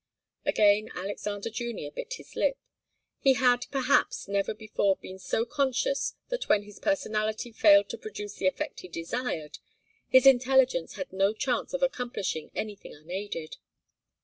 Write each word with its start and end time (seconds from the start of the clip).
Again 0.47 0.89
Alexander 0.95 1.51
Junior 1.51 1.91
bit 1.91 2.13
his 2.15 2.35
lip. 2.35 2.57
He 3.19 3.33
had, 3.35 3.67
perhaps, 3.69 4.27
never 4.27 4.51
before 4.55 4.95
been 4.95 5.19
so 5.19 5.45
conscious 5.45 6.15
that 6.29 6.49
when 6.49 6.63
his 6.63 6.79
personality 6.79 7.51
failed 7.51 7.87
to 7.89 7.99
produce 7.99 8.33
the 8.37 8.47
effect 8.47 8.79
he 8.79 8.87
desired, 8.87 9.59
his 10.07 10.25
intelligence 10.25 10.95
had 10.95 11.13
no 11.13 11.33
chance 11.35 11.71
of 11.75 11.83
accomplishing 11.83 12.49
anything 12.55 12.95
unaided. 12.95 13.57